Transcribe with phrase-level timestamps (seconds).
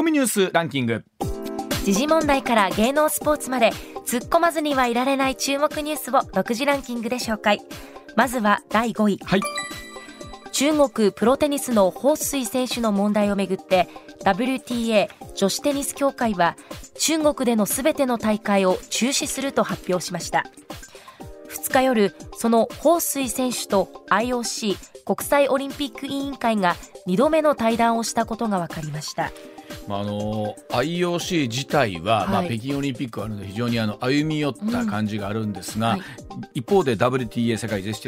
[0.00, 1.04] コミニュースランキング。
[1.84, 3.70] 時事問題から芸能スポーツまで
[4.06, 7.60] 突っ込まずにはいられない注目ニュースを独自ランキングで紹介。
[8.16, 9.42] まずは第5位、はい、
[10.52, 13.90] 中国プロテニスの彭帥選手の問題をめぐって
[14.24, 16.56] WTA 女子テニス協会は
[16.98, 20.46] 中国でのすべての大会を中止すると発表しました。
[21.50, 26.76] 2日夜その彭帥選手と IOC 国際オリンピック委員会が
[27.06, 29.30] 2度目の対談をしたことが分かりました
[29.88, 36.06] まあ、あの IOC 自体は、はい、まあ、北京オリンピックあるので非常にあの歩み寄った感じがあるんですが、うんはい、
[36.54, 38.00] 一方で WTA 世界女子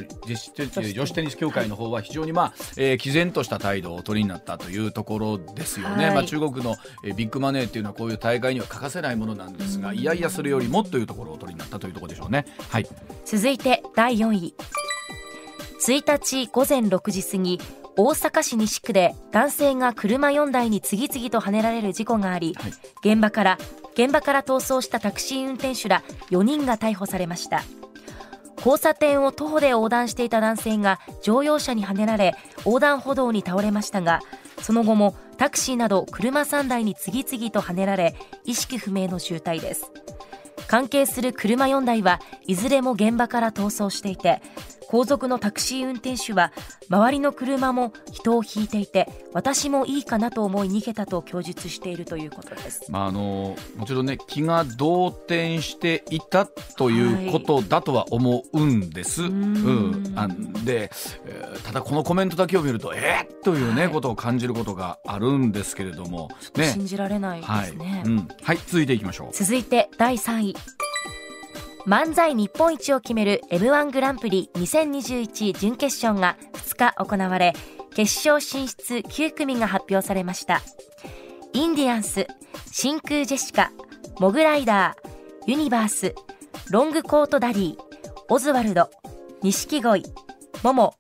[0.95, 12.47] 女子テニス協会の方は非常に、まあえー、毅然とした態度を取りになったというところですよね、はい、まあ、中国の、えー、ビッグマネーっていうのはこういう大会には欠かせないものなんですが、いやいやそれよりもというところを取りになったというところでしょうね。
[12.71, 12.87] はい、
[13.25, 14.55] 続いて第4位。
[15.83, 17.61] 1日午前6時過ぎ
[17.97, 22.73] 大阪市西区で男性が車4台に次々とはねられる事故があり、はい、
[23.13, 23.59] 現場から
[23.95, 27.63] 現場から逃走したタクシー運転手ら4人が逮捕されました。
[28.57, 34.21] 交差点を徒歩で横断していた男性が乗用車にはねられ横断歩道に倒れましたが
[34.61, 39.91] その後もタクシーなど車3台に次々とはねられ意識不明の重体です。
[40.69, 44.41] 関係する車4台はいずれも現場から逃走していて
[44.93, 46.53] 後続のタクシー運転手は
[46.91, 59.23] 周りの車も人を引いていて私もいいかなと思い逃げたと供述しているということです、まあ、あのもちろんね気が動転していたということだとは思うんです。
[59.23, 60.13] はい、うん。
[60.15, 60.29] あ
[60.65, 60.91] で、
[61.25, 69.29] えー、ただこのコメントだけを見るとえー、というね、はい、ことを感じることがあるんですけれども、ね、信じられないですね、はい、うん、はい、続いていきましょう。
[69.33, 70.57] 続いて第3位
[71.87, 77.55] 漫才日本一を決める M1 グランプリ2021準決勝が2日行われ、
[77.95, 80.63] 決勝進出9組が発表されました。
[81.53, 82.27] インディアンス、
[82.71, 83.73] 真空ジェシカ、
[84.21, 86.15] モグライダー、ゆにばーす、
[86.71, 87.77] ロングコートダディ、
[88.29, 88.89] オズワルド、
[89.43, 90.05] 錦鯉、
[90.63, 90.95] もも、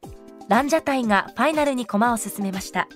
[0.48, 2.88] ランジャタイがファイナルに駒を進めました。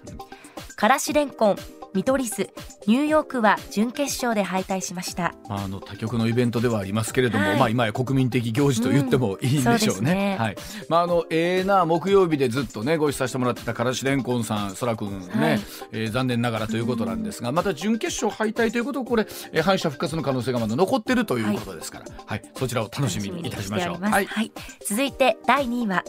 [0.74, 1.56] からしれんこん、
[1.96, 2.50] 見取り図
[2.86, 10.10] ニューヨークは準決勝で敗退しました、まあ、あの他局のイベントではありますけれども、はい、まあ、今や国民的行事と言ってもいいんでしょうね。
[10.10, 10.36] うん、ね。
[10.38, 10.56] はい。
[10.90, 15.60] まあ、あのええー、な木曜日でずっとねご一緒させてもらってたからしれんこんさんそらくんね、はい、
[15.92, 24.04] えー、残念ながらということなんですが、また準決勝敗退ということこれ、えー、敗者復活の可能性がまだ残ってるということですから、はい、はい、そちらを楽しみにいたしましょう。
[24.04, 24.52] はい、はい、
[24.86, 26.04] 続いて第2位は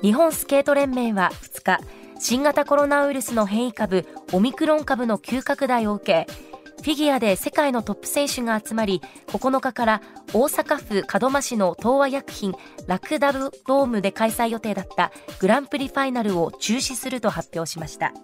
[0.00, 6.49] 日本スケート連盟は2日新型コロナウイルスの変異株オミクロン株の急拡大を受け
[6.82, 10.02] フィギュアで世界のトップ選手が集まり9日から
[10.32, 12.54] 大阪府門真市の東和薬品
[12.86, 18.14] ラクダルドームで開催予定だったグランプリファイナルを中止すると発表しました。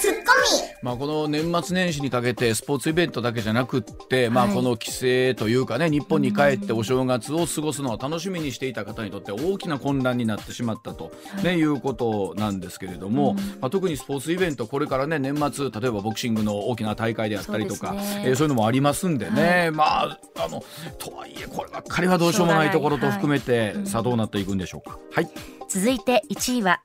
[0.00, 0.24] ツッコミ。
[0.82, 5.00] まあこの年末年始にかけてスポーツイベントだけじゃなくって、まあこの帰省
[5.34, 11.12] というかね日本に帰ってお正月を過ごすのを楽しみにしていた方にとって大きな混乱になってしまったと、
[11.44, 18.22] ねい、うことなんですけれども、まあ、特にスポーツイベントこれからね年末例えばボクシングの大きな大会であったりとかそう,、ね。
[18.26, 20.62] えー、そういうのもありますんでね、まああの
[20.98, 24.98] とはいえこればっかりはどうしようもないところと含めて、さあどうなっていくんでしょうか。
[25.12, 25.28] はい、
[25.68, 26.80] 続いて1位は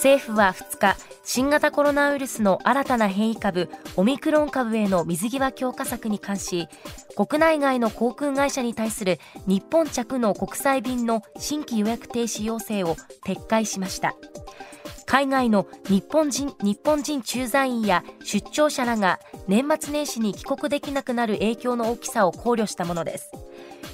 [0.00, 6.68] 政府は2日新型コロナウイルスの新たな変異株オミクロン株への水際強化策に関し
[7.14, 14.16] 国内外の航空会社に対する日本着の国際便の新規予約停止要請を撤回しました
[15.10, 23.32] 海外の日本人日本人駐在員や出張者らが年末年始に帰国できなくなる影響の大きさを考慮したものです。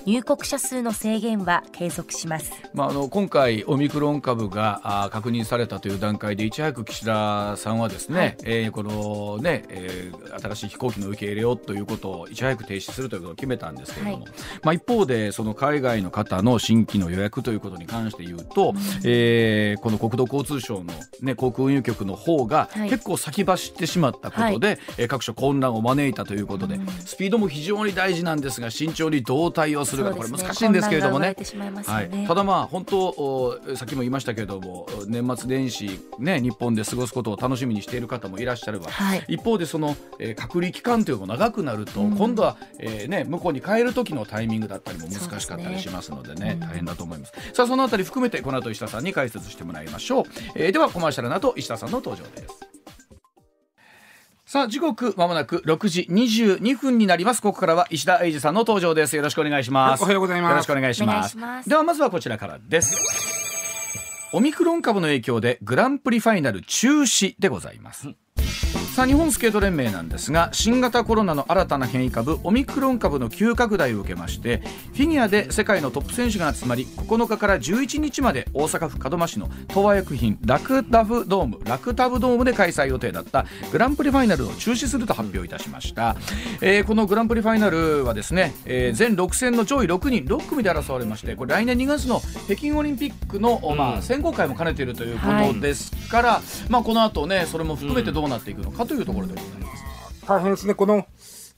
[0.07, 31.35] 入国者数の制限は継続します、まあ、あの今回、オミクロン株があ確認されたという段階でいち早く岸田さんはですね、はい、えー、このね、えー、新しい飛行機の受け入れをということをいち早く停止するということを決めたんですけれども、はい、まあ、一方でその海外の方の新規の予約ということに関して言うと、うん、えー、この国土交通省の、ね、航空運輸局の方が結構先走ってしまったことで、はい、えー、各所混乱を招いたということで、うん、スピードも非常に大事なんですが慎重にどう対応するするか、これ難しいんですけれどもね。
[31.37, 47.33] ねはい、ただまあ本当さっきも言いましたけれども年末年始ね日本で過ごすことを楽しみにしている方もいらっしゃれば、はい、一方でその、えー、隔離期間というのも長くなると、うん、今度は、えー、ね向こうに帰る時のタイミングだったりも難しかったりしますのでね、ね、大変だと思います。
[47.53, 50.25] さあそのあたり含めてこの後石田さんに解説してもらいましょう。
[50.55, 52.56] えー、ではコマーシャルの後石田さんの登場です。
[54.49, 57.43] さあ時刻まもなく6時22分になります。
[57.43, 59.17] ここからは石田英二さんの登場です。
[59.17, 60.05] よろしくお願いします。
[60.05, 60.51] おはようございます。
[60.53, 61.25] よろしくお願いしま
[61.65, 61.69] す。
[61.69, 62.97] ではまずはこちらからです。
[64.33, 68.07] オミクロン株の影響でグランプリファイナル中止でございます、
[68.97, 74.63] さあ日本スケート連盟なんですが新型コロナの新たな変異株オミクロン株の急拡大を受けまして
[74.95, 86.17] フィギュアで世界のトップ選手が集まり9日から11日まで大阪府門真市の東和薬品ラクタブドームラクタブドームで開催予定だったグランプリファイナルを中止すると発表いたしました、
[86.63, 99.85] えー、このグランプリファイナルはですね、えー、全6戦の上位6人6組で争われましてこれ来年2月の北京オリンピックの、まあ、選考会も兼ねているということですから、はい、まあ、この後ねそれも含めてどうなっていくのかというところでございます。
[100.27, 101.07] 大変ですね、この、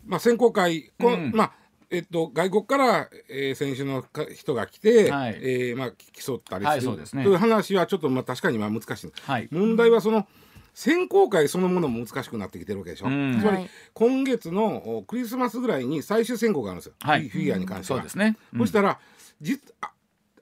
[0.07, 1.53] まあ、選考会、この、うん、まあ
[1.91, 4.05] えっと、外国から、えー、選手の
[4.35, 10.27] 人が来て、はい、えー、まあ、競ったりする、はい、という話はちょっと、まあ、確かにまあ難しい、はい、問題はその
[10.75, 18.01] 選考会そのものも難しくなってきてるわけでしょ、うん、つまり、今月のクリスマスぐらいに最終選考があるんですよ、はい、フィギュアに関しては。
[18.01, 18.99] そうですね、うん、そしたら
[19.41, 19.91] 実あ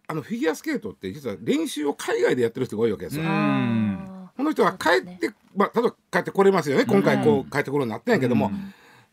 [0.08, 3.24] あのフィギュアスケートって実は練習を海外でやってる人が多いわけですよ。
[4.36, 6.84] この人は帰って、まあ、例えば帰ってこれますよね。
[6.84, 8.50] 今回こう帰ってこるようになったんやけども、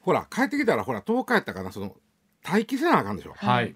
[0.02, 1.72] ほら帰ってきたらほら10日やったかな。
[1.72, 1.96] その
[2.44, 3.34] 待機せなあかんでしょ。
[3.38, 3.76] はい、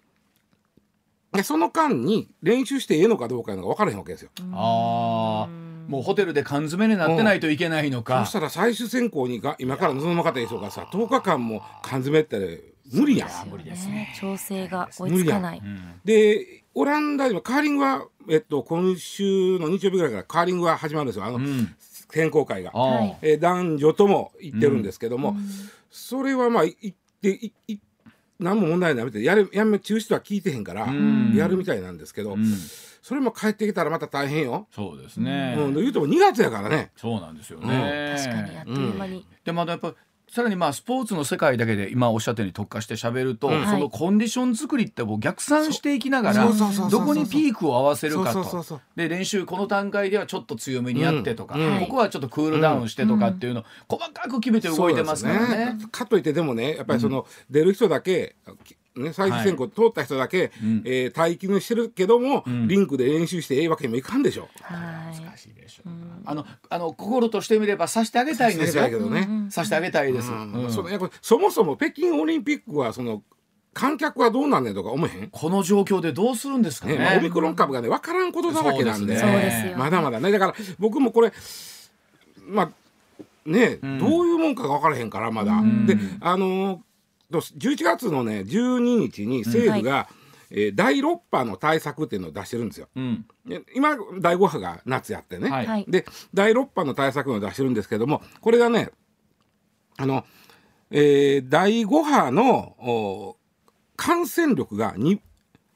[1.32, 4.30] でその間に練習してええのかどうかいうのが分からへんわけですよ。
[4.54, 13.28] ああもうホテルで缶詰になってないといけないのか、うん、そしたら最終選考にが今から望む方でしょうかさ10日間も缶詰って無理や。
[13.28, 14.14] ん無理ですね。
[14.20, 15.62] 調整が追いつかない、
[16.06, 21.26] でオランダでもカーリングは、えっと、今週の日曜日ぐらいからカーリングは始まるんですよ。
[21.26, 21.76] あの、うん、
[22.10, 22.72] 選考会が、
[23.22, 25.38] えー、男女とも行ってるんですけども、うん、
[25.90, 27.80] それはまあ行っていい
[28.40, 30.88] 何も問題ないみたいやるやめ中止とは聞いてへんから、
[31.34, 32.46] やるみたいなんですけど、うん、
[33.08, 34.68] それも帰ってきたらまた大変よ。
[34.70, 36.92] そうですね、うん、言うても2月やからね。
[36.98, 39.94] そうなんですよね、確かにあっという間に、でまだやっぱ
[40.30, 46.52] さらにまあスポーツの世界だけで今おっしゃったように特化してしゃべると、うん、そのコンディション作りってもう逆算していきながら
[46.92, 48.82] どこにピークを合わせるかと。
[48.98, 55.66] で練習この段階ではちょっと強めにやってとか、うん、ここはちょっとクールダウンしてとかっていうのを細かく決めて動いてますからね。
[55.76, 55.78] ね。
[55.94, 58.36] かといってでもねやっぱりその出る人だけ、
[59.00, 60.50] ね、最終選考通った人だけ、はい、
[60.86, 64.50] えー、待機してるけども、うん、リンクで練習してええわけにもいかんでしょ。
[64.62, 65.92] はい、難しいでしょう。
[66.26, 68.86] あのあの心としてみればさしてあげたいんですよ。
[68.86, 69.48] けどね。
[69.50, 70.28] さしてあげたいです。
[70.28, 70.34] そ
[70.84, 73.24] のそもそも北京オリンピックはその
[73.74, 75.30] 観客はどうなんねんとか思えへん。
[75.30, 80.32] この状況でどうするんですかね、ねオミクロン株がね分からんことだらけなんで、ね、まだまだね。
[80.32, 81.32] だから僕もこれ
[82.48, 82.72] まあ
[83.46, 85.62] ね、うん、どういうもんかが分からへんからまだ。
[85.86, 86.82] であの
[87.32, 92.88] 11月のね12日に政府が、うんはいえー、第6波の対策っていうのを出してるんですよ。
[92.96, 93.26] うん、
[93.76, 98.92] 今第5波が夏やってね、はい、で第6波の対策を出してるんですけどもこれがね
[99.98, 100.26] あの、
[100.92, 103.36] えー、第5波の
[103.96, 104.96] 感染力が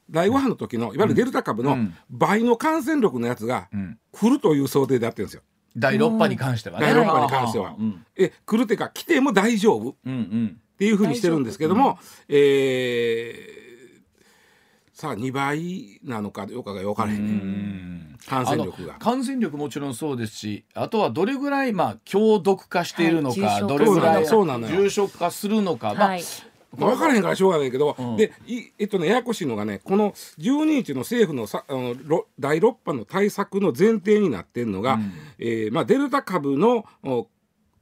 [0.08, 1.76] 第5波の時のいわゆるデルタ株の
[2.08, 3.68] 倍の感染力のやつが
[4.12, 5.42] 来るという想定でやってるんですよ。
[5.74, 6.86] 第6波に関してはね。
[6.86, 7.76] 第6波に関しては。
[8.16, 9.96] え来るっていうか来ても大丈夫。
[10.04, 11.96] うんうんっていうふうにしてるんですけども、うん、
[12.28, 18.16] えー、さあ2倍なのかどうかが分からへんね。
[18.26, 18.94] 感染力が。
[18.94, 26.18] 感染力もちろんそうですしあとはどれぐらいまあ強毒化しているのか、はい、どれぐらい重症化するのか、まあ、
[26.76, 28.32] 分からへんからしょうがないけど、うん、で
[28.78, 36.86] えっとねややこしいのがねこの12日の政府のさあの第6波の対策の前提になってるのが、うん、えー、まあ、デルタ株の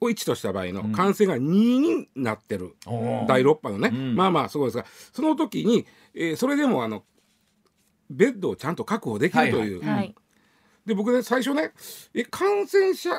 [0.01, 4.85] を1とした場合の感染が2になってる、うん、第6波のね、うん、まあまあすごいですが。
[5.13, 7.05] その時に、えー、それでもあの
[8.09, 9.81] ベッドをちゃんと確保できるという。
[9.81, 10.15] はいはい、
[10.87, 11.73] で僕ね最初ね
[12.15, 13.11] え感染者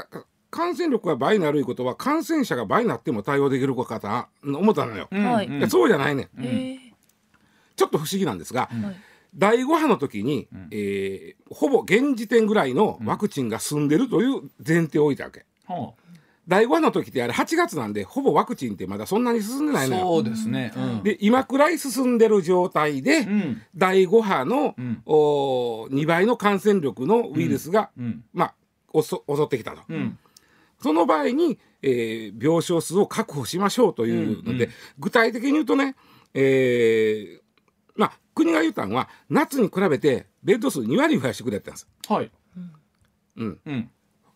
[0.50, 4.08] 感染力が倍になるいうことは感染者が倍になっても対応できるかと
[4.44, 6.80] 思ったのよ、はい、そうじゃないね、うん、
[7.78, 8.70] ちょっと不思議なんですが、
[9.34, 15.46] 第5波の時に、うん、えー、ほぼ現時点ぐらいのワクチンが済んでるという前提を置いたわけ。
[15.70, 15.74] う。
[15.74, 16.01] ん
[16.48, 20.02] 第5波の時ってあれ8月なんでほぼワクチンってまだそんなに進んでないのよ。
[20.02, 27.92] そうですね、うん、で今くらい進んでる状態で、うん、第5波の、うん、お2倍の感染力のウイルスが、
[28.34, 28.54] ま
[28.94, 29.82] あ、襲ってきたと。
[30.82, 35.96] その場合に、えー、病床数を確保しましょうというので、具体的に言うとね、
[36.34, 37.42] えー、
[37.96, 41.88] まあ国が言ったのは夏に比べてベッド数2割増やしてくれってんです。
[42.08, 42.32] はい、
[43.38, 43.92] うん、うん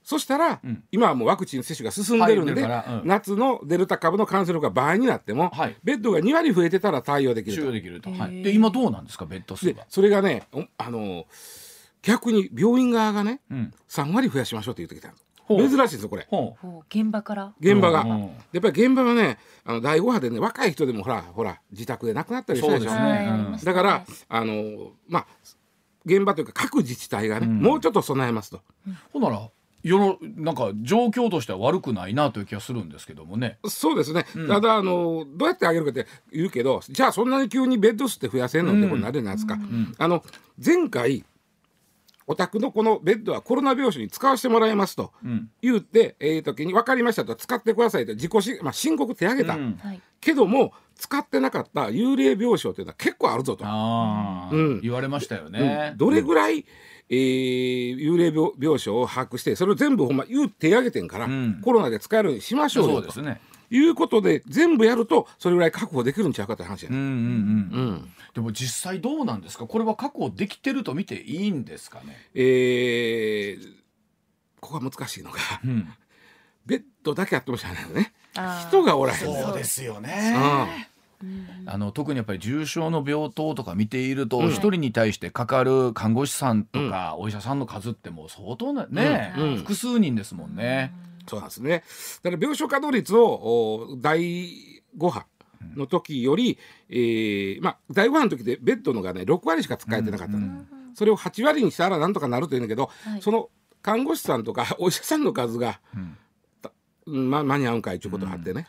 [0.05, 7.71] そしたら、うん、今はもうワクチン接種が進んでるんで、うん、夏のデルタ株の感染力が倍になっても、はい、ベッドが2割増えてたら対応できると。
[7.71, 9.83] できると、はい、で今どうなんですかベッド数が。
[9.89, 10.47] それがね
[10.77, 11.25] あの
[12.03, 15.11] 逆に病院側がね、うん、3割増やしましょうって言ってきた
[15.47, 16.27] 珍しいですよこれ
[16.89, 17.53] 現場から？
[17.59, 18.15] 現場が、や
[18.59, 25.27] っぱり現場はねあの第5波でね若い人でもほらほら自宅で亡くなったりしたでしょ、ね、だからあのまあ
[26.05, 28.61] 現場というか各自治体がね、もうちょっと備えますと。
[29.11, 29.49] ほんなら
[29.85, 33.59] 世のなんか状況としては悪くないなという気がするんですけどもね。
[33.67, 39.59] そうですね、ただあのどうやってあげるかって言うけどじゃあそんなに急にベッド数って増やせんのってことになるじゃないですか。
[39.99, 40.23] あの
[40.63, 41.23] 前回
[42.27, 45.13] お宅のこのベッドはコロナ病床に使わせてもらいますと
[45.61, 49.77] 言って、えー時に分かりましたと使ってくださいと自己し、まあ、申告手挙げた、うん。
[49.77, 50.01] はい。
[50.19, 53.63] けども使ってなかった幽霊病床というのは結構あるぞと。
[53.63, 53.67] う
[54.57, 54.81] ん。
[54.81, 55.93] 言われましたよね。
[55.97, 56.65] どれぐらい、
[57.09, 63.41] えー幽霊病病床を把握してそれを全部ほんま言う手挙げてんから、んコロナで使えるようにしましょうよとそうですね。
[63.71, 67.19] いうことで全部やるとそれぐらい確保できるんちゃうかって話やね、うんうんうん。
[67.19, 69.65] うんでも実際どうなんですか？
[69.65, 72.17] これは確保できてると見ていいんですかね？
[72.33, 73.73] えー
[74.59, 75.87] ここが難しいのがうん。
[76.65, 78.11] ベッドだけあってもしゃあないよね
[78.67, 80.31] 人がおらへんそうですようね。
[80.31, 80.67] ん
[81.65, 84.49] あの特にやっぱり重症の病棟とか見ているとうん。
[84.49, 89.43] 一、人に対してかかる看護師さんとかお医者さんの数ってもう相当なね、うん。
[89.43, 90.93] うん複数人ですもんね。
[91.27, 91.83] そうなんですね。
[92.23, 94.21] だから病床稼働率をお第
[94.97, 95.25] 5波
[95.75, 103.21] の時より、えーまあ、第5波の時でベッドのがね6割しか使えてなかったの、うんそれを8割にしたらなんとかなるというんだけど、はい。
[103.21, 103.49] その
[103.81, 106.17] 看護師さんとかお医者さんの数が、うん。
[107.07, 108.65] うんま、間に合うんかいということがあってね、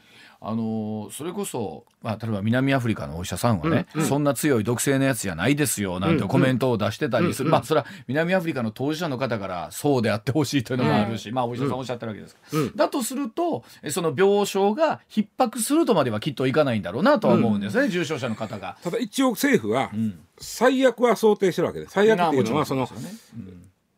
[0.48, 4.08] あのーそれこそ、まあ、例えば南アフリカのお医者さんはね、うんうん。
[4.08, 6.28] そんな強い毒性のやつじゃないですよなんてうん。
[6.28, 12.34] コメントを出してたりする、うんまあそれは南アフリカの当事者の方からそうであってほしいというのもあるし、まあお医者さんおっしゃってるわけです。
[12.34, 12.76] から、うん。
[12.76, 18.76] だとするとえその病床が逼迫するとまではきっといかないんだろうなとは思うんですね、重症者の方が。
[18.82, 20.18] ただ一応政府はうん。
[20.38, 22.88] 最悪は想定してるわけで最悪っていうのはその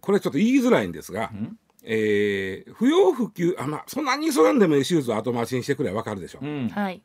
[0.00, 1.58] これちょっと言いづらいんですが、ん
[1.90, 6.48] えー不要不急あまあそんなに急がんでもいい手術を後回しにしてくれば分かるでしょ、うん。
[6.48, 7.02] うんはい。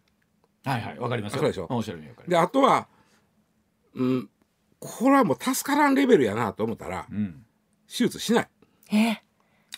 [0.65, 1.39] はいはいわかりますよ。
[1.39, 1.67] そうでしょ。
[2.27, 2.87] であとは
[3.95, 4.29] うん
[4.79, 7.07] これはもう助からんレベルやなと思ったら。
[7.09, 7.45] うん。
[7.87, 8.47] 手術しない。
[8.91, 9.21] え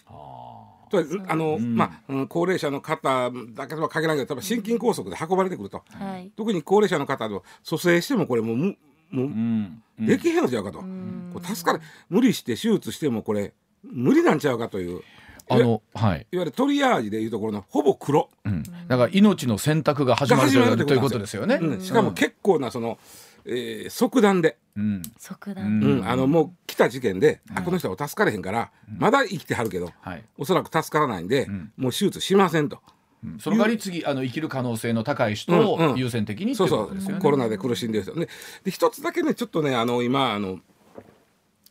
[0.07, 1.75] あとあの、ん。
[1.75, 6.31] まあ、うん高齢者の方だけとは限らないけど多分心筋梗塞で運ばれてくると、はい。
[6.35, 8.77] 特に高齢者の方の蘇生してもこれもうむ
[9.11, 9.83] もうーうん。
[9.99, 10.05] うん。
[10.07, 11.29] できへんのちゃうかと、ん。
[11.31, 11.83] こう助かる。
[12.09, 13.53] 無理して手術してもこれ
[13.91, 15.01] 無理なんちゃうかという。
[15.47, 16.27] あのはい。
[16.31, 21.59] いわゆるトリアージでいうところのほぼ黒、うん、だから命の選択が始まるとが始まるいうということですよね。
[21.61, 21.81] うん。
[21.81, 22.97] しかも結構なその、
[23.45, 25.65] えー即断で、うん、即断。
[25.65, 25.83] うん。
[25.99, 26.09] うん。
[26.09, 30.23] あのもう来た時点で、あこの人は助かれへんから、まだ生きてはるけどはい。
[30.37, 31.71] おそらく助からないんで、ん。
[31.77, 32.79] もう手術しませんと。
[33.23, 33.39] うん。
[33.39, 35.95] その代わり次あの生きる可能性の高い人うんをうん。
[35.95, 37.17] 優先的にそううことですよね。
[37.19, 38.15] うコロナで苦しんでる人。
[38.15, 38.29] で
[38.63, 40.59] で一つだけねちょっとねあの今あの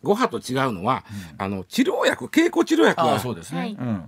[0.04, 1.04] 5波と違うのは、
[1.38, 3.36] あの治療薬経口治療薬がそう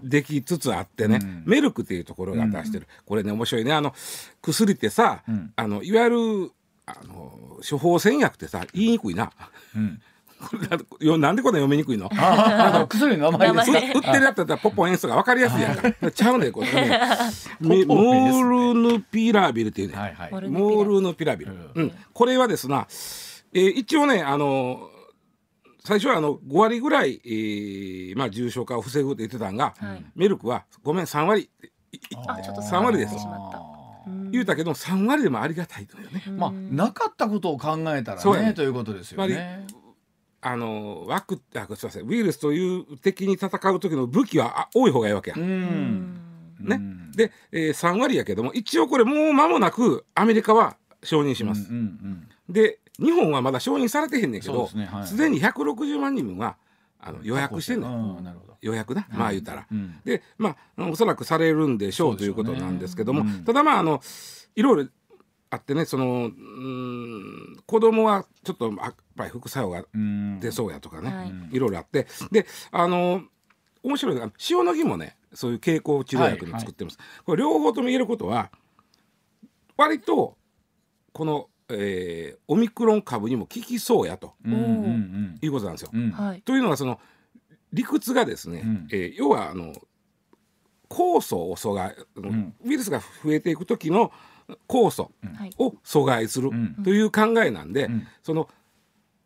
[0.03, 1.43] できつつあってね、うん。
[1.47, 3.73] メルクっていうところが出してる、これね面白いね。
[3.73, 3.95] あの
[4.43, 5.53] 薬ってさ、ん。
[5.57, 6.51] あのいわゆる
[6.87, 9.33] あの処方箋薬ってさ言いにくいな。
[9.75, 10.01] うん。
[10.39, 12.11] これなんでよなんでこんな読みにくいの？
[12.89, 16.11] 薬の名前で売ってるやつだったらポッポンエンスとか分かりやすいやんか。
[16.11, 17.01] ちゃうねこれね。
[17.61, 20.49] メモールヌピラビルっていうね、はいはい。
[20.49, 22.87] モールヌピラビル、ううん、これはですな、
[23.55, 24.91] えー一応ねあの
[25.87, 30.05] 最初はあの5割ぐらい、えーまあ、重症化を防ぐって言ってたんが、はい。
[30.17, 31.43] メルクはごめん3割。
[31.43, 33.15] っていいあちょっと3割です。
[34.33, 36.25] 言うたけど3割でもありがたいのよね。
[36.37, 38.49] まあなかったことを考えたらそうやね。
[38.49, 39.67] ねということですよね。
[40.41, 42.09] あの枠あすいません。
[42.09, 45.37] ウイルスという敵に戦う時の武器はあ多い方がいいわけや。
[45.39, 45.41] う。
[45.41, 45.49] うん。
[45.49, 46.21] ん
[46.59, 46.77] ね。
[46.77, 51.69] うんで、えー3割やけども一応これもう間もなくアメリカは承認します。
[51.71, 52.29] うんうん。
[52.53, 55.31] で日本はまだ承認されてへんねんけどそうですねはい。
[55.31, 56.57] に160万人分は
[56.99, 57.25] あのうん。
[57.25, 58.57] 予約してんのよ、うんなるほど。
[58.61, 59.67] 予約な、まあ言うたら。
[59.71, 60.01] うん。
[60.05, 63.45] でまあおそらくされるんでしょうということなんですけども、うん。
[63.45, 64.01] ただまああの
[64.55, 64.91] いろいろ
[65.51, 70.41] あってねそのうーん子供はちょっとやっぱり副作用がうん。
[70.41, 71.33] 出そうやとかね、はい。
[71.53, 72.07] いろいろあって。
[72.31, 73.23] であの
[73.83, 78.51] 面白いのが塩野義もねそういう経口治療薬に作ってます、これ両方とも言えることは
[79.77, 80.37] 割と
[81.13, 85.39] この、えーオミクロン株にも効きそうやとうんうんうん。
[85.43, 85.91] いうことなんですよ。
[85.93, 86.11] うん。
[86.11, 86.43] はい。
[86.43, 87.01] というのはその
[87.73, 88.89] 理屈がですね、うん。
[88.93, 89.73] えー要はあの
[90.89, 92.55] 酵素を阻害、ん。
[92.65, 94.13] ウイルスが増えていく時の
[94.69, 95.51] 酵素はい。
[95.59, 96.75] を阻害するうん。
[96.85, 98.07] という考えなんで、ん。
[98.23, 98.49] その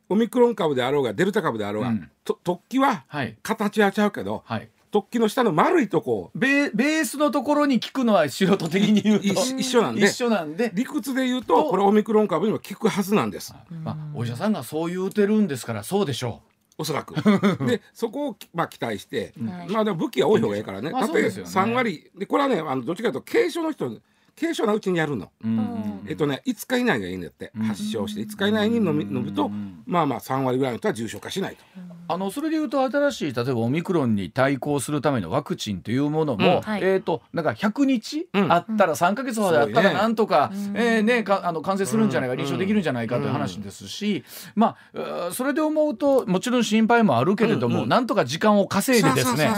[0.09, 2.11] オミクロン株であろうがデルタ株であろうが、うん。
[2.25, 3.37] と突起ははい。
[3.43, 4.69] 形はちゃうけどはい。
[4.91, 6.11] 突起の下の丸いとこ。
[6.11, 9.27] をベーベースのところに効くのは素人的に言うと。
[9.27, 10.07] い一緒なんで。
[10.07, 13.55] 一緒なんで、理屈で言うとこれオミクロン株にも効くはずなんです。
[13.71, 16.43] まあ、お医者さんがそう言うてるんですからそうでしょ
[16.79, 17.15] おそらく。
[17.67, 20.91] でそこを、まあ、期待して、はいまあでも武器は多い方がいいからね。
[20.91, 21.51] まあ例えばそうですよね。
[21.51, 22.11] 3割。
[22.17, 24.01] でこれはねあのどっちかというと軽症の人
[24.41, 25.31] 軽軽症なうちにやるの。
[25.45, 26.05] うんうん。
[26.09, 27.63] えっとね、5日以内がいいんだって、うん。
[27.65, 29.83] 発症して5日以内に飲み飲むと、うん。
[29.87, 31.63] まあまあ3割ぐらいの人は重症化しないと。
[32.09, 36.61] あのそれでいうと新しい例えばオミクロンに対抗するためのワクチンというものも、うん。
[36.63, 36.83] はい。
[36.83, 38.53] えっ、となんか100日うん。
[38.53, 40.77] あったら3か月ほどあったらなんとか、うん。
[40.77, 42.39] えーねかあの感染するんじゃないか、うん。
[42.39, 44.25] 臨床できるんじゃないかという話ですし、
[44.57, 47.83] まあそれで思うともちろん心配もあるけれども、うん。
[47.85, 49.51] うんなんとか時間を稼いでですね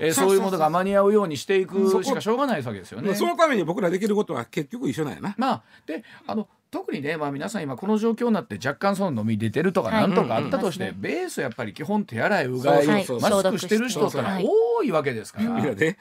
[0.00, 3.14] えーそういうものが間に合うようにしていくしかしょうがないわけですよね。
[3.14, 5.34] そのために僕らできることは結局一緒なんやな。
[5.36, 10.02] まあであの特にね、まあ、皆さん今この状況になって若干その飲み出てるとかはい。
[10.02, 15.58] なんとかあったとして、ベースやっぱり基本手洗いうがい、マスクしてる人ってのははい多いわけですから。
[15.58, 15.98] いやね、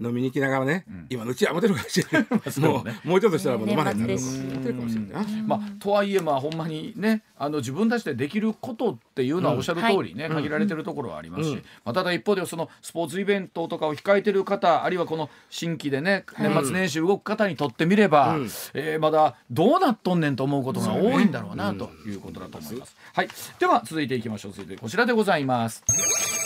[0.00, 1.06] 飲みに行きながらね、ん。
[1.10, 2.26] 今のうちは持てるかもしれない。
[2.50, 2.70] そうね。
[2.70, 3.96] もうもうちょっとしたらもう飲まない。
[3.96, 4.54] なる年末ですし。
[4.56, 5.10] 持てるかもしれない。
[5.10, 5.42] な。
[5.46, 11.56] まあ、とはいえまあほんまにねあの自分たちでできることっていうのはうんおっしゃる通りね、はい限られてるところはありますし、うん。
[11.84, 18.42] まあ、ただ一方でそのスポーツイベントとかを控えてる方あるいはこの新規でねはい年末年始動く方にとってみれば、うん。
[18.74, 22.96] えーまだどうなっとんねんと思うことが多いんだろうなということだと思います。
[23.12, 23.28] はい、
[23.58, 24.52] では続いていきましょう。
[24.52, 26.39] 続いてこちらでございます。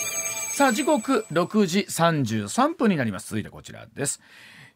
[0.54, 3.30] さあ時刻6時33分になります。
[3.30, 4.20] 続いてこちらです。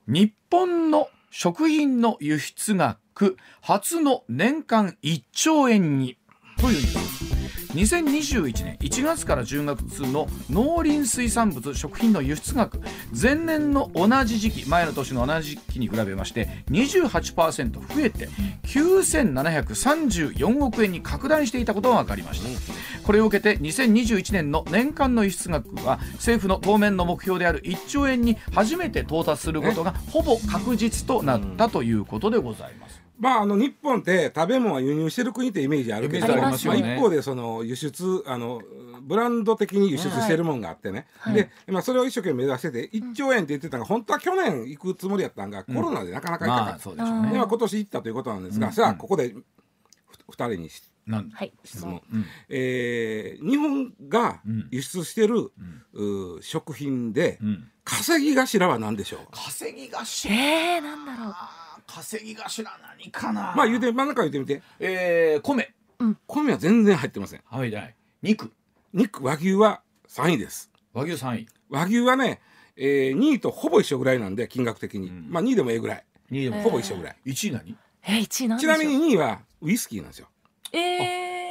[0.08, 6.18] 日本の食品の輸出額初の年間1兆円に。
[6.60, 7.37] というニュース
[7.74, 12.80] 2021年1月から10月の農林水産物食品の輸出額
[13.20, 18.28] 前年の同じ時期前の年の同じ時期に比べまして28%増えて
[18.64, 32.97] 9734億円に拡大していたことが分かりましたこれを受けて2021年の年間の輸出額は政府の当面の目標である1兆円に初めて到達することがほぼ確実となったということでございます。
[33.18, 38.62] まああの日本って食べ物は輸入してる国ってイメージあるけど、まあ一方でその輸出あの
[39.02, 41.34] ブランド的に輸出してるもんがあってね、はい。
[41.34, 46.82] で、まあそれを一生懸命目指してて1兆円って言ってたのが本当は去年行くつもりやったんが、コロナでなかなか行かなかまあった。
[46.82, 47.30] そうでしょうね。
[47.32, 48.72] でまあ今年行ったということなんですが、うん。
[48.72, 49.44] さあここでふ
[50.30, 51.52] 二人にしなんはい。
[51.64, 52.24] 質問、うん。
[52.50, 54.68] えー日本がうん。
[54.70, 55.50] 輸出してる、
[55.94, 57.70] う食品でうん。
[57.84, 59.20] 稼ぎ頭は何でしょう？
[59.32, 60.04] 稼ぎ頭？
[60.30, 61.34] えー、なんだろう
[61.88, 63.54] 稼ぎ頭何かな。
[63.56, 64.62] まあ言うて真ん中言ってみて。
[64.78, 65.74] えー、米。
[66.28, 67.42] 米は全然入ってません。
[67.44, 67.96] はいない。
[68.22, 68.52] 肉。
[68.92, 70.70] 肉和牛は3位です。
[70.92, 71.46] 和牛3位。
[71.70, 72.40] 和牛はね、
[72.76, 75.28] えー、2位とほぼ一緒ぐらいなんで金額的に、ん。
[75.30, 76.04] まあ2位でもええぐらい。
[76.30, 76.56] 2位でも。
[76.56, 77.76] えーほぼ一緒ぐらい、1位何？
[78.04, 78.76] えー、1位なんでしょう。
[78.76, 80.28] ちなみに2位はウイスキーなんですよ。
[80.72, 80.78] え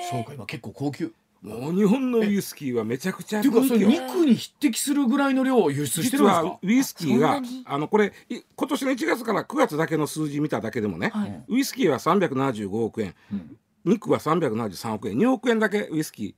[0.07, 0.33] ー、そうか。
[0.33, 6.43] 今結構高級もう日本のウイスキーはめちゃくちゃっていうかそれ肉に匹敵するぐらいの量を輸出して実るんですか？
[6.43, 11.43] はウイスキーがあのこれい今年の1月から9月だけの数字見ただけでもね、はい。
[11.47, 13.57] ウイスキーは375億円、ん。
[13.85, 16.35] 肉は373億円2億円だけウイスキ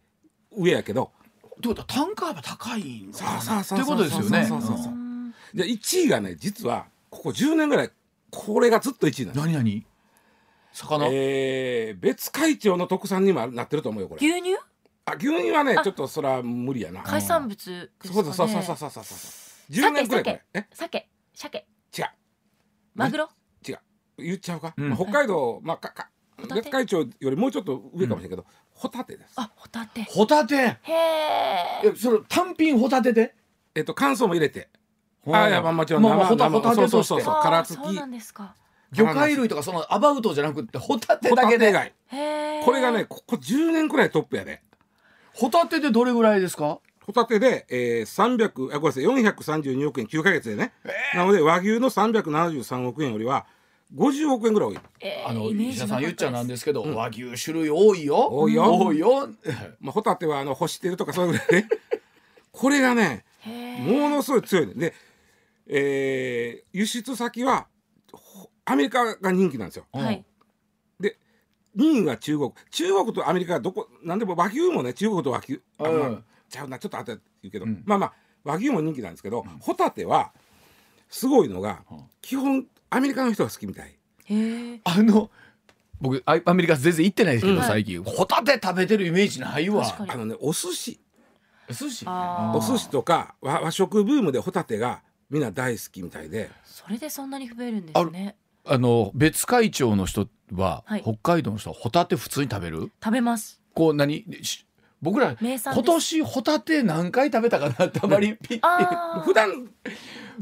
[0.55, 1.12] ー上やけど。
[1.45, 3.41] ってことは単価は高いのかな？
[3.41, 4.45] そうそうそうっていうことですよね。
[4.45, 4.93] そうそうそうそう。
[4.93, 5.33] うん。
[5.53, 7.91] で1位がね実はここ10年ぐらい
[8.31, 9.45] これがずっと1位なんです。
[9.45, 9.85] 何何？
[10.71, 14.27] 魚、えー、別会長の特産にもなってると思うよこれ。
[14.27, 14.55] 牛乳？
[15.12, 15.84] あ牛乳はねあ。
[15.84, 17.02] ちょっとそれは無理やな。
[17.04, 18.24] 海産物ですかね。
[18.24, 19.15] そうそうそうそうそうそうそ
[19.72, 20.65] う10年くらいこれえ？
[20.74, 21.08] 鮭。
[21.34, 21.65] 鮭。
[21.98, 22.06] 違う。
[22.95, 23.30] マグロ？
[23.67, 23.80] 違う。
[24.17, 24.89] 言っちゃうか、うん。
[24.89, 26.62] まあ、北海道、まあ、かかホタテ？
[26.62, 29.34] 別会長よりもうちょっと上かもしれないけど、ホタテです。
[29.36, 30.04] あホタテ。
[30.10, 30.56] ホタテ？
[30.56, 30.78] へ
[31.84, 33.36] ええそれ単品ホタテで？
[33.76, 34.69] えっと乾燥も入れて。
[35.32, 36.91] あいやまあもちろんまあまあホタ生ホタテとして。
[36.91, 38.56] そうそうそうあー殻付きそうなんですか。
[38.91, 41.72] 魚介類とかそのアバウトじゃなくてホタテホだけで？
[41.72, 44.63] タテ貝へえこれがねここ10年くらいトップやで
[45.39, 46.80] ホタテでどれぐらいですか？
[47.06, 50.73] ホタテで、えー、300あごめんなさい432億円9ヶ月でね、
[51.15, 53.47] なので和牛の373億円よりは
[53.95, 54.80] 50億円ぐらい多い。
[55.02, 58.28] えーあの石田さん言っちゃなんでですけど、和牛種類多いよ。
[58.30, 58.78] 多いよ。
[58.78, 59.28] 多いよ。
[59.82, 61.65] まあ、ホタテはあの干してるとかそういうぐらいで
[62.52, 63.25] これがね
[63.80, 64.93] ものすごい強いねで、
[65.67, 67.67] えー輸出先は
[68.12, 69.86] ほアメリカが人気なんですよ。
[69.93, 70.23] はい
[71.80, 72.52] 2位が中国。
[72.72, 75.62] 中国とアメリカはどこなんでも和牛もね中国と和牛。
[75.78, 76.00] あ、うん。
[76.00, 76.78] まあちゃうな。
[76.78, 77.84] ちょっと後で言うけど、うん。
[77.86, 78.13] まあまあ
[78.44, 80.32] 和牛も人気なんですけど、ホタテは
[81.10, 82.04] すごいのが、うん。
[82.22, 83.96] 基本アメリカの人が好きみたい。
[84.26, 85.32] へえあの
[86.02, 87.63] 僕あアメリカ全然行ってないですけど、うん。
[87.63, 88.04] 最近。
[88.04, 89.84] ホタテ食べてるイメージないわ。
[89.84, 90.12] 確かに。
[90.12, 91.00] あのねお寿司。
[91.70, 92.06] 寿司？
[92.08, 96.50] お寿司とか和和食ブームでホタテがみんな大好きみたいで。
[96.63, 101.02] それでそんなに増えるんですねあの別会長の人は、はい。
[101.02, 102.91] 北海道の人はホタテ普通に食べる？
[103.04, 103.62] 食べます。
[103.74, 104.26] こう何？
[104.43, 104.65] し
[105.02, 109.69] 僕ら今年ホタテ何回食べたかなってあまりピッ普段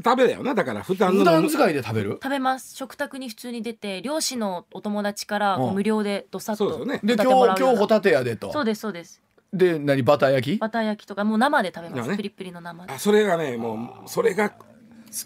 [0.04, 2.18] 食べだよなだから普段の普段使いで食べる？
[2.20, 2.74] 食べます。
[2.74, 7.16] 食卓に普通に出て漁師のお友達から無料でどさっとそうですよね。
[7.16, 8.52] で今日今日ホタテやでと。
[8.52, 9.22] そうですそうです。
[9.52, 10.02] で何？
[10.02, 10.60] バター焼き？
[10.60, 12.10] バター焼きとかもう生で食べまだね。
[12.10, 12.92] すプリプリの生で。
[12.92, 14.56] あそれがねもうそれが好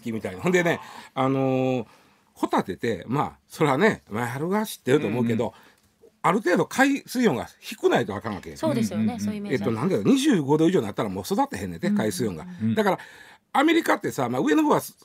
[0.03, 0.41] きみたいな。
[0.41, 0.79] ほんでね
[1.15, 1.85] あのー
[2.33, 5.53] ホタテってまあそれはね前春が知ってると思うけど、
[6.21, 12.99] ある程度海水温が低ないとあかんわけそうですよね、そういうイメージえっと、なんだろう25度以上になったらもう育ってへんねんて、海水温が、だから
[13.53, 14.95] アメリカってさ、まあ、上の方はす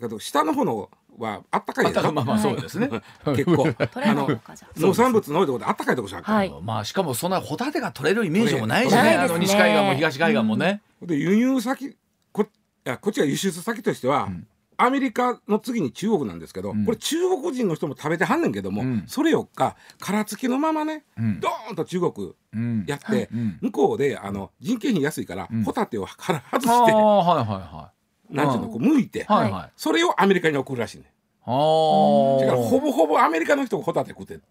[0.00, 2.88] けど下の方のはあったかいやろまあまあそうですね。
[3.26, 3.64] 結構。
[3.64, 4.80] 取れないのかじゃあ。
[4.80, 6.52] 農産物の多いところであったかいとこじゃんか、はい。
[6.62, 8.96] まあしかもそんなホタテが取れるイメージもないしね。
[8.96, 9.24] ないですね。
[9.24, 10.80] あの西海岸も東海岸もね。
[11.02, 11.96] で輸入先
[12.32, 12.46] こい
[12.84, 14.28] やこっちが輸出先としては、
[14.76, 16.84] アメリカの次に中国なんですけど、ん。
[16.84, 19.04] これ中国人の人も食べてはんねんけども、うん。
[19.06, 21.40] それよっか殻付きのままね、うん。
[21.40, 22.84] ドーンと中国うん。
[22.86, 23.58] やって、うん。
[23.60, 25.64] 向こうであの人件費安いから、ん。
[25.64, 27.92] ホタテを殻外して、はいはいは
[28.30, 29.22] なんていうのこう剥いて、い。
[29.24, 29.72] はいはい。
[29.76, 31.12] それをアメリカに送るらしいね。
[31.44, 34.42] だからほぼほぼアメリカの人がホタテ食ってる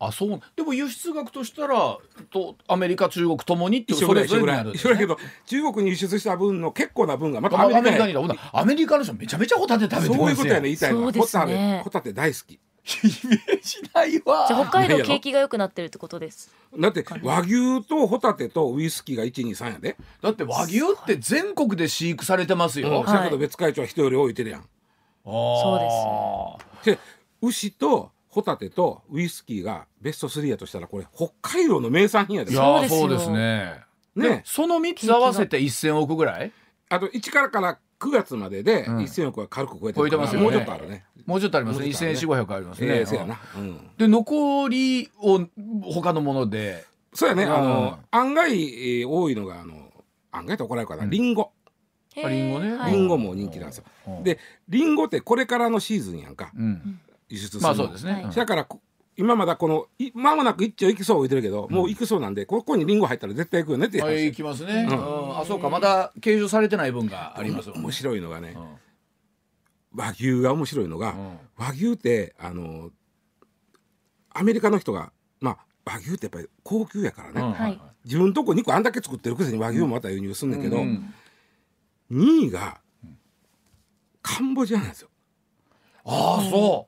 [0.00, 0.40] あそう。
[0.54, 1.98] でも輸出額としたら
[2.30, 7.84] とアメリカ中国ともにっていう一緒ぐらい一緒ぐらいそれぞれになるんですね一緒だけど中国に輸出した分の結構な分がまたアアメリカに。
[7.84, 8.20] メリカにだ。
[8.20, 10.30] ほんならアメリカの人めちゃめちゃホタテ食べてそうますよ。
[10.30, 10.62] いうことやね。
[10.62, 11.80] 言いたいのは、ね。
[11.84, 14.46] ホタテ大好きイメージないわ。
[14.48, 16.50] じゃあ北海道景気が良くなってるってことです。
[16.78, 24.64] だって和牛とホタテとウイスキーが123やで、だって和牛って全国で飼育されてますよ、うん、あはいだけど別会長は人より多いてるやん。
[25.24, 25.78] そ
[26.82, 26.98] うで
[27.42, 32.52] 牛とホタテとウイスキーがベスト3やとしたらこれ北海道の名産品やで。
[32.52, 33.00] いやそうですよ。
[33.00, 33.80] そうですね。
[34.14, 34.28] ね。
[34.28, 36.52] でその3つ合わせて1000億ぐらい？
[36.88, 38.98] あと1からから9月まででうん。
[38.98, 40.44] 1000億は軽く超えてるから超えてますよね。
[40.44, 41.04] もうちょっとあるね。
[41.26, 41.86] もうちょっとありますね。
[41.86, 42.44] もうちょっとあるね。
[42.44, 45.40] 1400ありますね、ええそうやな、うん、で残りを
[45.82, 46.84] 他のもので。
[47.12, 47.42] そうやね。
[47.42, 47.52] うん。
[47.52, 49.74] あの案外、えー多いのがあの
[50.30, 51.50] 案外と怒られるかな、リンゴ。
[52.14, 52.76] へーあリンゴね。
[52.76, 54.22] はいリンゴも人気なんですよ、うん。
[54.22, 56.52] でリンゴってこれからのシーズンやんか。
[56.56, 57.68] うん輸出するの。
[57.68, 58.80] まあそうですね、だからこ
[59.16, 64.96] 今まだこのい間もなく一丁行きそう置いてるけど、もう行くそうなんでここにリンゴ入ったら絶対行くよねってはい、行きますね、うん。
[64.96, 65.68] うんあそうか。
[65.68, 68.76] まだ計上されてない分があります面白いのがねうん。
[69.92, 71.38] 和牛が面白いのが、うん。
[71.56, 72.90] 和牛ってあの
[74.30, 75.10] アメリカの人が
[75.40, 77.52] まあ和牛ってやっぱり高級やからね、うん。
[77.52, 77.80] はい。
[78.04, 81.12] 自分とこ肉あんだけ作ってるくせに和牛もまた輸入すんねんけど、うん。
[82.12, 82.80] 2位が
[84.22, 85.08] カンボジアなんですよ。
[86.04, 86.87] ああそ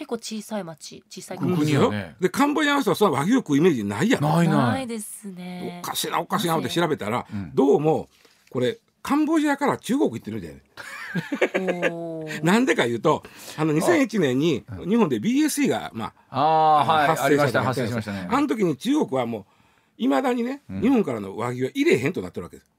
[0.00, 1.54] 結構小さい町小さい国。
[1.54, 2.16] 国やね。
[2.18, 4.30] でカンボジアの人はその和牛食うイメージないやろ。
[4.30, 5.82] ないなないいですね。
[5.84, 7.54] おかしいなおかしいなって調べたら、うん。
[7.54, 8.08] どうも
[8.50, 10.42] これカンボジアから中国行ってるみ
[11.52, 12.40] たいね。
[12.42, 13.22] なんでかいうと
[13.58, 17.06] あの2001年に日本で BSE がまあああはい。
[17.08, 17.60] 発ありました。
[17.60, 18.26] 生発生しましたね。
[18.30, 19.44] あの時に中国はもう
[19.98, 20.80] いまだにね、うん。
[20.80, 22.70] 日本からの和牛は入れへんとなってるわけです。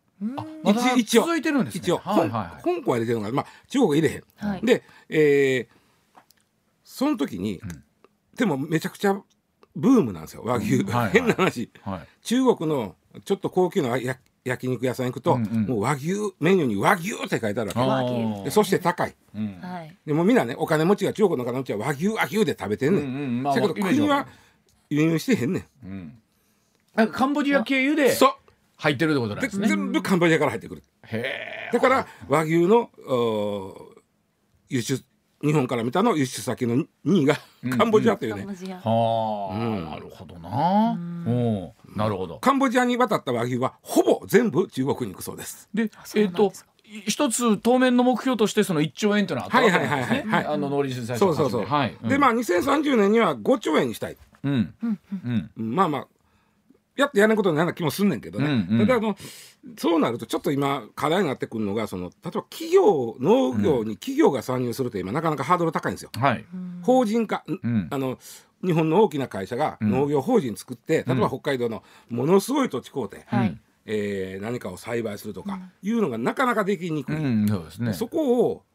[0.98, 1.22] 一応。
[1.22, 1.82] 続いてるんですね。
[1.84, 2.64] 一応、はいはいはい。
[2.64, 4.24] 香港は入れてるのが、まあ、中国は入れへん。
[4.38, 4.66] はい。
[4.66, 5.81] で、えー
[7.02, 7.60] その時に、ん。
[8.38, 9.20] でもめちゃくちゃ
[9.76, 10.86] ブームなんですよ和牛、うん。
[10.86, 11.12] はいはい。
[11.14, 11.72] 変な話。
[11.82, 12.08] はい。
[12.22, 15.66] 中国のちょっと高級なや焼肉屋さん行くと、うんうん。
[15.66, 16.10] もう和牛
[16.40, 18.44] メニューに和牛って書いてあるわけ。
[18.44, 19.16] でそして高い。
[20.06, 23.44] でもうみんなねお金持ちが中国のお金持ちは和牛和牛で食べてんねん、うんうん。
[23.44, 24.28] まあだけど国は
[24.92, 25.88] 輸入してへんねん。
[25.88, 26.22] うん。
[26.94, 28.34] なんかカンボジア経由でそう。
[28.78, 29.68] 入ってるってことなんでですね。
[29.68, 30.84] 全部カンボジアから入ってくる。
[31.08, 32.92] へえだから和牛の
[34.70, 35.04] 輸出
[35.44, 37.36] 日本から見たの輸出先の2位が
[37.78, 39.86] カンボジアというね、カンボジアはあ、うん。
[39.86, 40.92] なるほどな。
[40.94, 41.72] うん。
[41.96, 42.40] なるほど。
[42.40, 45.70] カンボジアに渡った和牛はほぼ全部中国に行くそうです。
[45.74, 46.52] でえっ、と
[47.06, 49.88] 一つ当面の目標としてその1兆円というのはあったわけですね。
[49.88, 50.54] はいはいはいはい。
[50.54, 51.66] あの農林水産省そうそうそう。
[51.66, 54.18] はい、でまあ2030年には5兆円にしたい。
[54.44, 55.00] うんうん。
[55.58, 55.76] うん。
[55.76, 56.08] まあまあ
[56.96, 58.46] やってやらないことになる気もすんねんけどね。
[58.46, 58.88] うんうん。
[58.88, 59.16] ただあの
[59.78, 66.12] そうなるとちょっと今課題になってくるのがその例えば企業農業に企業が参入すると今なかなかハードル高いんですよ。
[66.18, 66.46] はい。
[66.82, 67.88] 法人化、うん。
[67.90, 68.18] あの
[68.64, 69.92] 日本の大きな会社がうん。
[69.92, 73.58] 農業法人作って、例えば北海道のものすごい土地買うて、はい。
[73.86, 77.16] えー何かを栽培するとかいうのがなかなかできにくい。
[77.16, 77.94] うんそうですね。
[77.94, 78.71] そこをまあ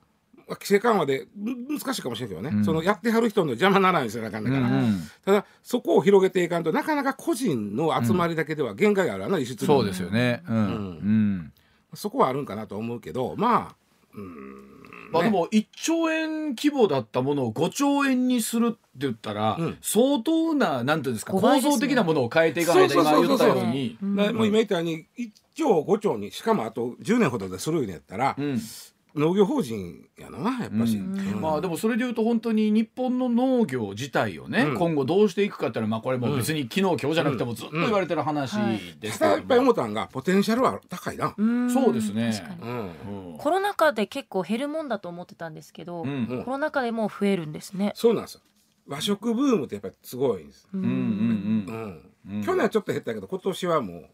[0.49, 2.65] 規制緩和でん難しいかもしれんけどね、うん。
[2.65, 5.11] そのやってはる人の邪魔ならないようにせなあかんねんから、うんうん。
[5.25, 9.67] ただそこを広げていかんとなかなか個人の集まりだけでは限界があるわな輸出に。
[9.67, 10.43] そうですよね。
[10.49, 11.53] うん、うん。
[11.95, 13.77] そこはあるんかなと思うけどまあ
[15.13, 19.79] まあ、でも1兆円規模だったものを5兆円にするって言ったら、うん。
[19.81, 21.71] 相当ななんていうんですか5倍ですね。
[21.73, 23.99] 構造的なものを変えていかないとそうそうそうそう今言ったように。
[24.01, 28.61] 今言ったように1兆5兆にしかもあと10年ほどでするんやったら、うん
[29.17, 31.35] 農業法人やなやっぱし、うん。
[31.35, 31.41] うん。
[31.41, 34.75] まあでもそれでいうと本当に日本の農業自体をね、うん。
[34.77, 38.55] 今後どうしていくかっていうのはまあこれもう別に昨日今日じゃなくてもずっと言われてる話
[39.01, 42.33] ですけただいっぱいれども、思ったんがポテンシャルは高いな、うんそうですね。
[42.33, 42.71] 確かに。
[42.71, 43.31] うん。
[43.31, 43.39] うん。
[43.39, 46.27] コロナ禍で結構減るもんだと思ってたんですけど、うん。
[46.31, 47.93] うんコロナ禍でもう増えるんですね。
[47.95, 48.41] そうなんですよ。
[48.87, 50.85] 和食ブームってやっぱりすごいんです、ううん。
[50.85, 50.91] うん。
[50.91, 50.93] う
[51.73, 52.37] ん。
[52.37, 52.45] うん。
[52.45, 54.11] 去年はちょっと減ったけど今年はもうやっ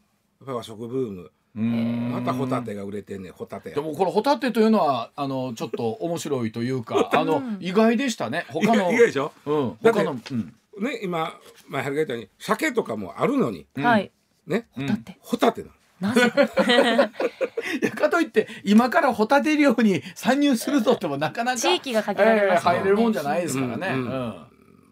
[0.47, 3.71] ぱり和食ブームまたホタテが売れてんねホタテ。
[3.71, 8.47] でもこれホタテというのはあのちょっと面白いというかあの意外でしたね。
[8.49, 9.33] 他の意外でしょ？
[9.47, 9.77] うん。
[9.83, 10.55] 他のうん。
[10.81, 11.39] ね今
[11.69, 14.11] 前原が言ったように鮭とかもあるのにはい。
[14.47, 15.17] ねホタテ。
[15.21, 15.73] ホタテなの。
[17.95, 22.73] かといって今からホタテ漁に参入するとってもなかなか地域が限られますね。
[22.73, 24.47] ええ入れるもんじゃないですからね、ううんん。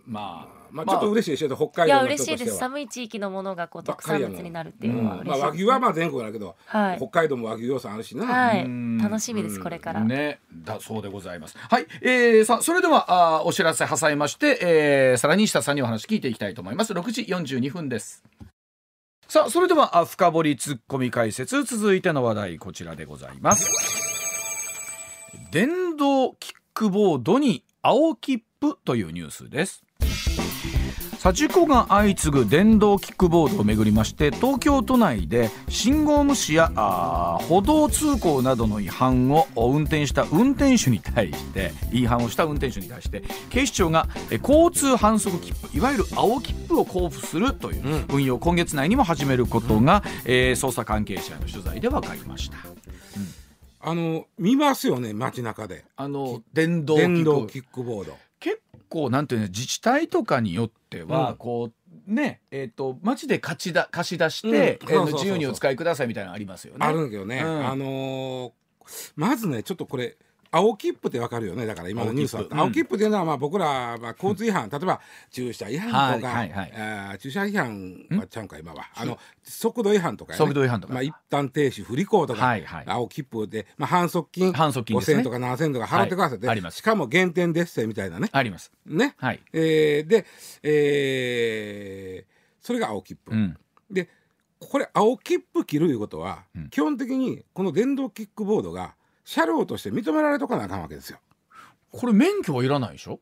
[0.06, 2.56] まあまあちょっと嬉しいでしょ北いや海道の嬉しいです。
[2.56, 6.96] 寒い地域のものがこう特産物になるっていうのはまあ嬉しいです、和牛はまあ全国だけどはい。
[6.98, 8.26] 北海道も和牛要素あるしな。
[8.26, 8.64] はい。
[8.64, 8.98] うん。
[8.98, 11.56] 楽しみですこれから、ね、だそうでございます。
[11.58, 16.92] はい、えー、さそれではあーお知らせ挟みまして、えー、さらに下さんにお話聞いていきたいと思います。
[16.92, 18.22] 6時42分です。
[19.28, 21.62] さあそれではあ深掘りツッコミ解説。
[21.64, 23.68] 続いての話題こちらでございます。
[25.52, 29.82] 電動キックボードに青切符というニュースです。
[31.20, 36.68] さあ事故が相次ぐ電動キックボードをめぐりまして東京都内で信号無視や
[37.46, 52.56] 歩道通行などの違反を運転した運転手に対して違反をした運転手に対して警視庁がえ交通反則切符いわゆる青切符を交付するという運用を今月内にも始めることが、えー捜査関係者への取材で分かりました。
[53.82, 55.84] あの見ますよね街中で。
[55.96, 58.12] あの電動キック電動キックボード。
[58.12, 58.29] 結
[58.90, 61.36] 構なんていうの自治体とかによっては、うん。
[61.36, 65.08] こうねえっ、と街で貸しだ貸し出して、うん。
[65.08, 66.86] え自由にお使いくださいみたいなのありますよね。
[66.86, 67.66] あるんだけどね、うん。
[67.66, 68.52] あのー
[69.16, 70.16] まずねちょっとこれ
[70.52, 71.64] 青切符ってわかるよね。
[71.66, 72.54] だから今のニュースだと。
[72.54, 76.50] 青青切符っていうのはまあ僕らまあ交通違反、例えば駐車違反とか、はい。
[76.50, 78.84] はいはいあー駐車違反はちゃうんか今は。
[78.96, 80.94] あの速度違反とか、ね、速度違反とか。
[80.94, 82.84] まあ、一旦停止不履行とか、はいはい。
[82.86, 85.18] 青切符で、まあ、反則金反則金5000ね。
[85.18, 86.36] 円とか7000円とか払ってくださ
[86.68, 88.28] いしかも減点デッセみたいなね。
[88.32, 88.72] あります。
[88.86, 89.40] ね、はい。
[89.52, 90.26] えーで、
[90.62, 93.56] えーそれが青切符、うん。
[93.90, 94.08] で
[94.58, 96.68] これ青切符切るいうことは、うん。
[96.68, 98.94] 基本的にこの電動キックボードが
[99.30, 101.20] 車両として認められとかなあかんわけですよ。
[101.92, 103.20] これ免許はいらないでしょ？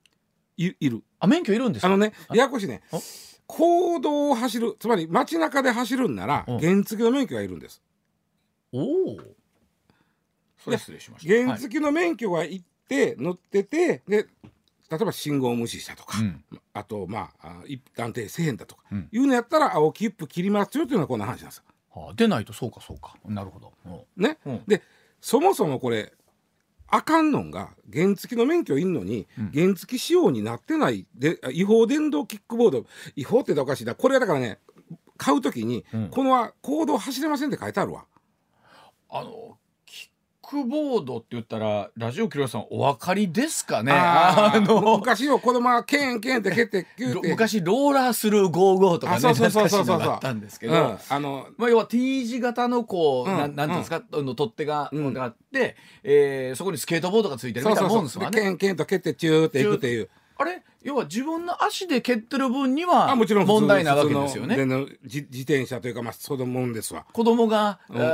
[0.57, 1.03] いいる。
[1.21, 1.89] あ免許いるんですか？
[1.89, 2.35] あのねあ。
[2.35, 2.81] ややこしいね。
[2.91, 2.99] あ。
[3.47, 6.61] 公道を走るつまり街中で走るんならうん。
[6.61, 7.83] 原付の免許がいるんです。
[8.73, 8.85] おお。
[10.57, 11.47] それ失礼しました。
[11.47, 14.27] 原付の免許がいって乗っててで
[14.91, 16.45] 例えば信号無視したとか、はいうん。
[16.73, 19.09] あとまああ一旦停せえへんだとか、うん。
[19.13, 21.65] いうのやったら青切符切りますよというのはこんな話なんですよ。
[21.95, 23.15] はあ、出ないとそうかそうか。
[23.27, 23.73] なるほど。
[23.85, 24.23] うん。
[24.23, 24.63] ね、うん。
[24.67, 24.83] で
[25.21, 26.13] そもそもこれ
[26.87, 29.53] あかんのんが原付の免許いんのに、うん。
[29.53, 33.95] 原付仕様になってないで違法電動キックボード違法って言ったらおかしいな。
[33.95, 34.59] これはだからね
[35.17, 36.09] 買うときに、うん。
[36.09, 38.07] このは公道走れませんって書いてあるわ。
[39.11, 39.59] あの
[40.49, 43.93] クボードって言ったらラジオキロさんお分かりですかね？
[43.93, 47.29] あーの昔よ子供がケンケンって蹴ってって。
[47.29, 49.99] 昔ローラースルー55とかねあそうそうそうそうそう。
[49.99, 55.13] 懐かしいのがあったんですけど、うん、あのまあ、要は T 字型のこう、うんなんていうんですか、あの取っ手が、うん。
[55.13, 58.41] があって、えーそこにスケートボードがついてるみたいそうそうそうなもんですわね。
[58.41, 60.09] でケンケンと蹴ってチューっていくっていう
[60.39, 60.63] あれ？
[60.83, 64.57] 要は自分の足で蹴ってる分にはあもちろん普通問題なわけですよね。
[65.03, 67.05] 自自転車というかまあそのもんですわ。
[67.13, 68.09] 子供が、うんねん。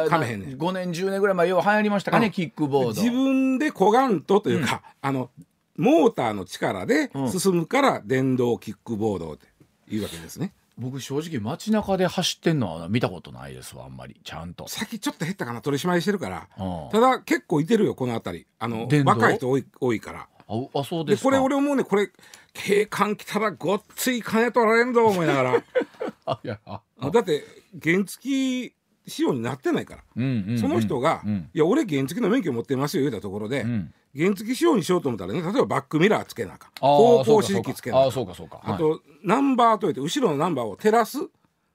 [0.59, 3.03] 5年10年ぐらい前要は流行りましたかね、うんキックボード。
[3.03, 5.31] 自分でこがんとというか、あの
[5.77, 7.31] モーターの力でうん。
[7.31, 9.47] 進むから電動キックボードって
[9.89, 10.53] いうわけですね。
[10.77, 14.17] 僕正直街中で走ってんのは見たことないですわあんまり。
[14.25, 14.67] ちゃんと。
[14.67, 16.49] 先ちょっと減ったかな取り締まりしてるから。
[16.59, 16.91] うん。
[16.91, 18.47] ただ結構いてるよこの辺り。
[18.59, 21.11] あの若い人多い多いからああそうでか。
[21.13, 22.11] ですこれ俺思うねこれ
[22.53, 25.63] 警官来たらごっつい金取られんぞ思いながら。
[26.27, 26.81] あいやあ
[27.11, 27.45] だって
[27.83, 28.73] 原付
[29.07, 30.59] 仕様になってないから、うんうんうん。
[30.59, 33.93] その人が、うんいや俺原付の免許持ってますよ言うたところで、うん。
[34.17, 36.71] 原付仕様にしようと思ったらね例えばバックミラーつけなあかん。
[36.81, 38.09] 方そうか指示つけなあかん。
[38.09, 38.61] あーそうかそうか。
[38.63, 39.01] はい。
[39.27, 41.19] ナンバーといって後ろのナンバーを照らす。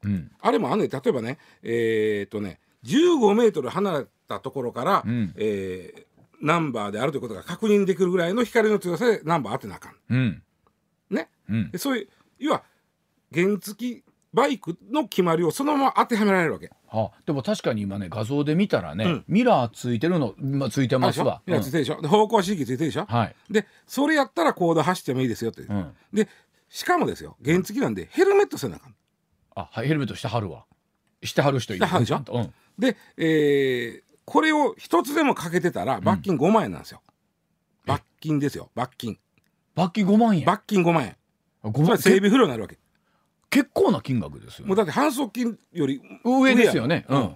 [0.04, 0.32] うん。
[0.40, 0.90] あれもあんねん。
[0.90, 5.34] 例えばねえーっとね15メートル離れたところから、うん。
[5.36, 6.09] えー
[6.42, 9.96] ナンバーであるということが確認できるぐらいの光の強さでナンバー当てなあかん。
[10.10, 10.44] うん。
[11.10, 11.30] ね。
[11.50, 11.72] うん。
[11.72, 12.08] でそういう
[12.40, 12.64] 要は
[13.34, 16.72] 原付バイクの決まりをそのまま当てはめられるわけ。
[16.92, 19.24] あでも確かに今ね画像で見たらね、うん。
[19.28, 21.42] ミラーついてるの、まあ、ついてますわ。
[21.48, 26.28] いやついてるでしょ、で方向指示ついてるでしょ、うんはい、でそれやったらコード走ってもいいですよって、うん、で
[26.70, 28.96] しかもですよ原付なんでヘルメットせなあかん。
[29.56, 30.66] あはいヘルメットしてはるわ。
[31.24, 31.86] してはる人いる。
[31.86, 32.24] してはるでしょ？
[32.32, 37.02] うん、で、えーこれを一つでもかけてたら罰金5万円なんですよ、
[37.88, 38.70] 罰金ですよ。
[38.76, 39.18] 罰金。
[39.74, 40.46] 罰金5万円？
[40.46, 41.16] 罰金5万円。
[41.64, 42.78] 5つま万り整備不良になるわけ。
[43.50, 47.26] 結構な金額ですよ、ね、もうだって反則金より上ですよね、うんうん。
[47.26, 47.36] へ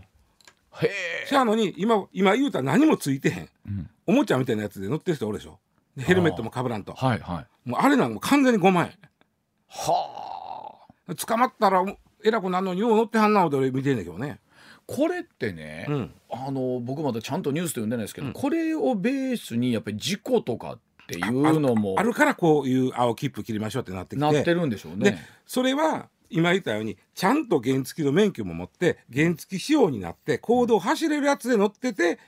[1.24, 3.50] え、しゃあのに今今言うたら何もついてへん。
[3.68, 5.58] うん、おもちゃみたいなやつで乗ってる人おるでしょ。
[5.98, 6.94] でヘルメットもかぶらんと。
[6.94, 7.70] はいはい。
[7.70, 8.92] もうあれなんか完全に5万
[9.68, 10.94] はあ。
[11.10, 11.84] 円捕まったら
[12.24, 14.40] えらくなんのによう乗ってはんな俺見てんねんけどね
[14.86, 16.12] これってね、うん。
[16.30, 25.26] あの僕まだちゃんとニュースで読んでないですけど、これをベースにやっぱり事故とかっていうのもあるからこういう青切符切りましょうってなってきてなってるんでしょうでね。
[25.46, 32.20] それは今言ったようにちゃんと原付の免許も持って原付仕様になって公道を走れるやつで乗ってて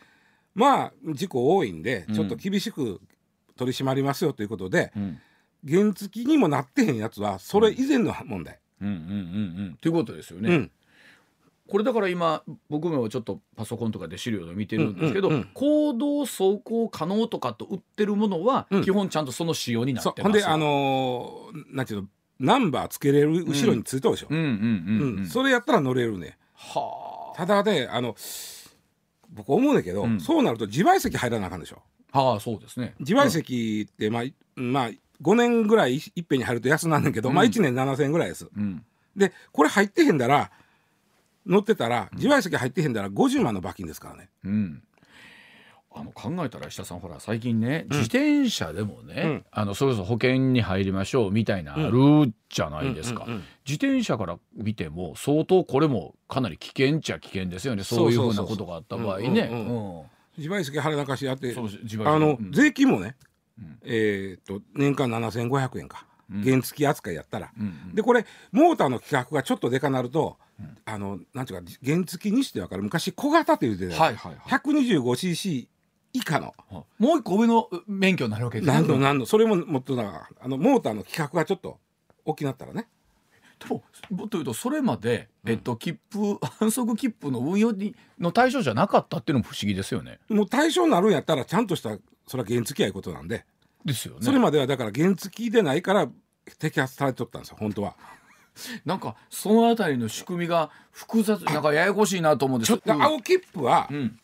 [0.54, 3.02] まあ事故多いんでちょっと厳しく
[3.58, 5.20] 取り締まりますよということで、うん。
[5.68, 8.60] 原付にもなってへんやつはそれ以前の問題。
[8.82, 9.08] うんうんうんう
[9.72, 9.78] ん。
[9.82, 10.70] ということですよね。
[11.68, 15.50] うんこれだから今僕もちょっとパソコンとかで資料で見てるんですけど、うんうんうん。
[15.56, 18.84] 行動走行可能とかと売ってるものは、うん。
[18.84, 20.24] 基本ちゃんとその仕様になってますそう。
[20.26, 22.08] ほんであのーなんていうの
[22.40, 26.38] ナンバーつけれる後ろについたでしょ、うそれやったら乗れるね。
[26.54, 28.16] はただねあの
[29.30, 30.20] 僕思うねんだけど、うん。
[30.20, 31.82] そうなると自賠責入らなあかんでしょ。
[32.12, 32.94] あはあそうですね。
[33.00, 34.24] 自賠責って、まあ
[34.56, 34.90] まあ
[35.22, 38.48] 5年ぐらいいいっぺんに入ると安なんねんけど、まあ1年7,000円ぐらいです。
[38.56, 38.86] うん。
[39.16, 40.52] でこれ入ってへんだら
[41.46, 44.30] 乗ってたら自賠責入ってへんだら50万の罰金ですからね。
[44.44, 44.84] うん、
[45.94, 49.46] あの考えたら石田さんほら最近ね、自転車でもね、うん。
[49.52, 53.26] あのそれこそ保険に入りましょうみたいなあるじゃないですか、
[53.66, 57.84] 自転車から見ても相当これもかなり危険っちゃ危険ですよね。
[57.84, 59.50] そういうふうなことがあった場合ね。
[60.38, 62.52] 自賠責払いなかしやってあの、うん。
[62.52, 63.16] 税金もね、
[63.62, 63.80] ん。
[63.84, 67.52] えーっと年間7500円か、うん原付扱いやったら、
[67.94, 70.38] でこれモーターの規格がちょっとでかなると、
[70.86, 72.84] あのなんていうか原付にしてわかる。
[72.84, 74.04] 昔小型って言うてた。
[74.04, 74.60] はいはいはい。
[74.60, 75.68] 125cc
[76.14, 76.54] 以下の。
[76.98, 78.74] もう一個上の免許になるわけですね。
[78.74, 81.80] 何度何度それももっとなあのモーターの規格がちょっと
[82.24, 82.88] 大きなったらね。
[83.60, 90.20] でももっと言うとそれまで、えっと、切符反則切符の運用にの対象じゃなかったっていうのも不思議ですよね。
[90.30, 93.46] もう対象になるんやったらちゃんとしたそれは原付やいうことなんで、
[93.86, 94.22] ですよね。
[94.22, 96.08] それまではだから原付でないから
[96.60, 97.96] 摘発されとったんですよ本当は。
[98.86, 104.20] なんかそのあたりの仕組みが複雑なんかややこしいなと思うんですちょっと青切符は、うん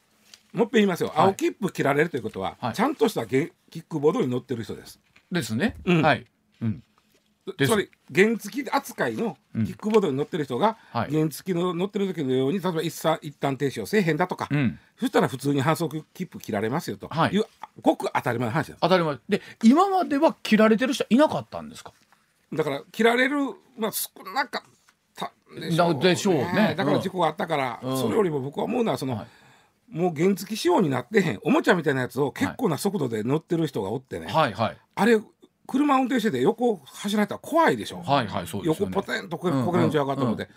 [0.54, 5.00] もっぺん言いますよ、はい青切符切られるということは、はいちゃんとしたゲキックボードに乗ってる人です。
[5.32, 5.78] ですね。
[5.86, 6.26] うんはい。
[6.62, 6.84] うん。
[7.58, 7.71] です。
[7.71, 11.12] それ原付扱いのキックボードに乗ってる人が、はい。
[11.12, 14.80] 原付の乗ってる時のように例えば一旦一旦停止をせえへんだとか、うん。
[14.99, 17.36] そしたら普通に反則切符切られますよとはい。
[17.36, 17.45] いう、
[17.82, 18.80] ごく当たり前の話です。
[18.82, 19.17] 当たり前。
[19.27, 21.93] で今までは切られてる人いなかったんですか？
[22.54, 23.38] だから切られる、
[23.77, 24.71] まあ、少なかっ
[25.15, 26.75] たでしょうなでしょうね。
[26.77, 27.97] だから事故があったから、うん。
[27.97, 29.27] それよりも僕は思うのはその、はい。
[29.89, 34.77] もう原付仕様になってへんおもちゃみたいなやつを結構な速度で乗ってる人がおってね、はいはい。
[34.95, 35.19] あれ
[35.67, 38.93] 車運転してて横走られたら怖いでしょ、はいはいそうですよね。
[38.93, 40.50] 横ポテンとここけるんちゃうかと思って、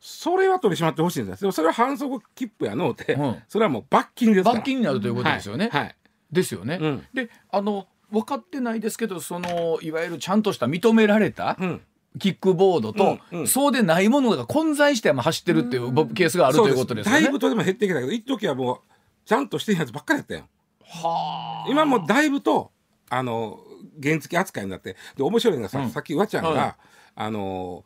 [0.00, 1.40] それは取り締まってほしいんです。
[1.40, 3.42] でもそれは反則切符やのうて、うん。
[3.48, 4.54] それはもう罰金ですから。
[4.56, 5.68] 罰金になるということですよね。
[5.72, 5.82] はい。
[5.82, 5.96] はい
[6.30, 6.78] ですよね。
[6.80, 7.06] うん。
[7.14, 11.80] であの分かってないですけどそのいわゆるちゃんとした認められたうん。
[12.18, 13.46] キックボードと、うんうん。
[13.46, 17.22] そうでないものが混在して走ってるっていうケースがあるということですよね。
[17.22, 18.78] だいぶとでも減ってきたけど一時はもう
[19.24, 20.48] ちゃんとしてるやつばっかりやったよ。
[20.84, 21.70] はあ。
[21.70, 22.72] 今もうだいぶと
[23.10, 23.60] あの
[24.02, 25.90] 原付扱いになってで面白いのがさ,、うん。
[25.90, 26.74] さっきわちゃんが、はい。
[27.16, 27.84] あの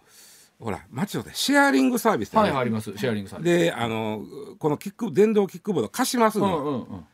[0.61, 2.97] ほら街のでシェアリングサービスってあるはいはいあります。
[2.97, 3.43] シェアリングさん。
[3.43, 4.23] であの
[4.59, 7.07] このキック電動キックボード貸しますうの、んうんうん。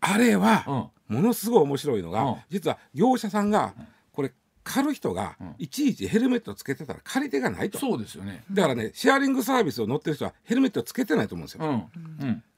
[0.00, 1.16] あれは、うん。
[1.16, 2.36] ものすごい面白いのが、うん。
[2.48, 3.74] 実は業者さんが、
[4.12, 4.32] これ
[4.64, 5.54] 借る人が、ん。
[5.58, 7.78] いちいちヘルメットつけてたら借り手がないと。
[7.78, 8.42] そうですよね。
[8.50, 11.90] だからねシェアリングサービスを乗ってる人はヘルメットつけてないと思うんですよ、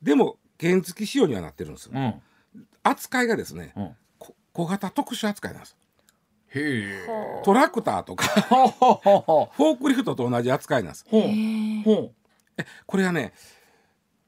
[0.00, 2.14] でも原付仕様にはなってるんですよ、うん。
[2.82, 3.74] 扱いがですね、
[4.52, 5.76] 小型特殊扱いなんです。
[6.54, 7.42] へえ。
[7.44, 11.06] トラクターとかフォークリフトと同じ扱いなんです。
[11.08, 11.22] ほう。
[11.84, 12.12] ほ
[12.86, 13.32] これはね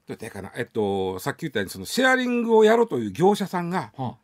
[0.07, 0.53] どうやってかな。
[0.57, 4.17] えっとさっき言ったようにそのシェアリングをやろうという業者さんがうは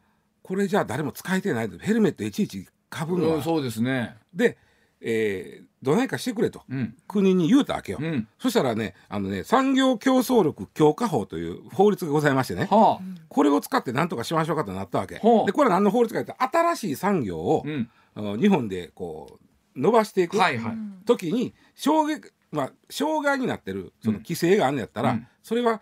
[0.42, 3.36] これじゃあ誰も使えてないヘルメットいちいちかぶるのは。
[3.36, 4.16] うんそうですね。
[4.34, 4.56] で、
[5.00, 6.62] えーどないかしてくれと。
[6.68, 6.94] うん。
[7.08, 8.28] 国に言うたわけよ、うん。
[8.38, 13.04] そしたらねあのね産業競争力強化法という法律がございましてねはあ。
[13.28, 15.14] これを使って何とかしましょうかとなったわけ。
[15.14, 18.40] でほうこれは何の法律かというと新しい産業を、うん。
[18.40, 19.38] 日本でこ
[19.76, 20.76] う伸ばしていくはいはい。
[21.06, 25.26] 時に障害,、まあ、障害になってるその規制があるんやったら、うん。
[25.42, 25.80] それは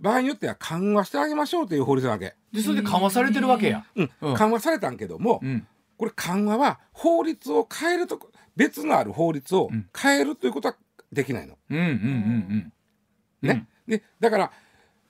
[0.00, 3.84] 場合によっては緩和してあげましょうという法律なわけ、でそれで緩和されてるわけや。
[3.96, 4.10] うん。
[4.20, 4.34] うん。
[4.36, 5.66] 緩和されたんけども、うん
[6.00, 8.18] これ緩和は法律を変えると
[8.56, 10.76] 別のある法律をうん変えるということは
[11.12, 11.58] できないの。
[11.68, 12.72] うんうんうん
[13.42, 13.46] うん。
[13.46, 14.52] ねでだから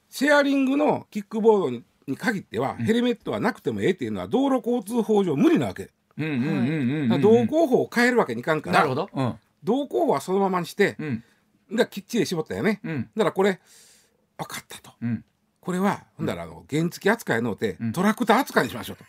[0.09, 5.91] シェアリングのキックボードにに限っては、ヘルメットはなくてもええっていうのは道路交通法上無理なわけ。
[6.19, 9.09] 道交法を変えるわけにいかんからなるほど。
[9.15, 11.23] うん道交法はそのままにして、うん
[11.71, 12.81] だからきっちり絞ったよね。
[12.83, 13.61] うんだからこれ
[14.39, 14.91] 分かったと。
[15.01, 15.25] うん。
[15.61, 19.05] これは、ほんだらあの原付扱いのうて、うんトラクター扱いにしましょうと。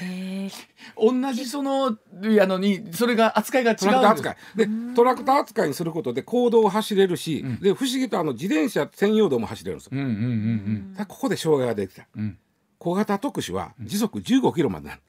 [0.00, 0.50] へえ
[0.96, 4.36] 同じそのやのにそれが扱いが違うんトラクターです扱い。
[4.56, 9.90] でトラクター扱いにすることで公道を走れるし、で不思議とあの自転車専用道も走れるんですよ。
[9.92, 12.06] うんうんうんだからここで障害が出てきた。
[12.16, 12.38] うんうん。
[12.78, 15.00] 小型特殊は時速15キロまでなる。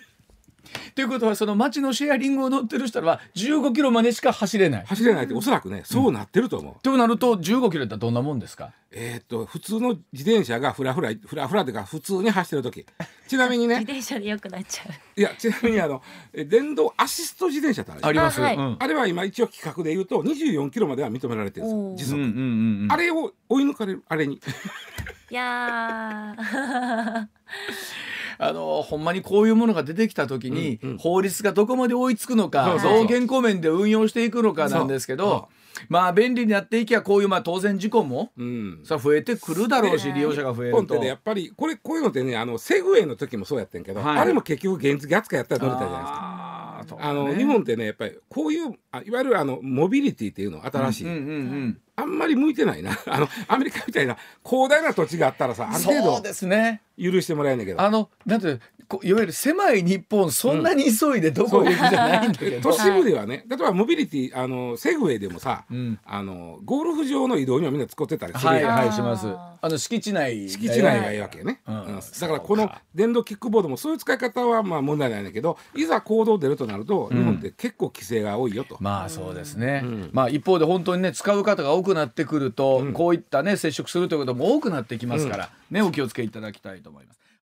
[0.94, 4.84] ということはその街のシェアリングを乗ってる人は15キロまでしか走れない。
[4.86, 6.74] 走れないっておそらくね、そうなってると思う。
[6.82, 8.72] となると15キロってどんなもんですか？
[8.92, 12.86] えーっと普通の自転車がフラフラフラフラというか普通に走ってる時。
[13.28, 15.20] ちなみに 自ね転車で良くなっちゃう。
[15.20, 16.02] いやちなみにあの
[16.32, 18.40] え電動アシスト自転車ってあります。
[18.40, 18.56] あはい。
[18.56, 18.76] うん。
[18.78, 22.16] あれは今一応規格で言うと24キロまでは認められてるんですよ。
[22.16, 22.92] 時速、うんうんうんうん。
[22.92, 24.40] あれを追い抜かれるあれに。
[25.28, 27.26] いやー
[28.38, 30.98] あのほんまにこういうものが出てきた時に、うんうん。
[30.98, 33.06] 法律がどこまで追いつくのかそうそうそう。
[33.08, 35.48] どう現行面で運用していくのかなんですけど
[35.88, 38.80] まあ便利になっていきゃこういうまあ当然事故もうん。
[38.84, 40.82] さ増えてくるだろうしね利用者が増えると。
[40.82, 44.18] 日本ってねやっぱりこれこういうのってねあのセグウェイの時もそうやってんけど、はい。
[44.18, 46.20] あれも結局原付扱いやったら乗れたじゃないですか。
[46.20, 51.20] あーそうあのね日本ってねやっぱりこういうあいわゆるあのモビリティっていうの新しい、うんうんう
[51.66, 52.90] んあんまり向いてないな。
[53.08, 56.82] あのアメリカみたいな広大な土地があったらさある程度そうですね。
[56.98, 57.80] 許してもらえんねんけど。
[57.80, 58.58] あのなんて
[59.02, 65.98] いわゆる狭い日本そんなに急いでどこ行くじゃないんだけど、都市部ではね、例えばモビリティあのセグウェイでもさ、うん。
[66.04, 69.26] あのゴルフ場の移動にはみんな使ってたりするはいはいします。
[69.28, 71.84] ああの敷地内敷地内がいいわけよね、うん。
[71.84, 72.00] うん。
[72.00, 78.76] だからこの電動キックボードもそういう使い方はまあ問題ないんだけどいざ行動出るとなると、日本って結構規制が多いよと。
[78.80, 80.10] まあそうですね、うん。
[80.12, 82.92] まあ一方で本当にね使う方が多くなってくると、うん。
[82.92, 87.25] こういったね接触するということも多くなってきますから、ねお気をつけいただきたいと思います。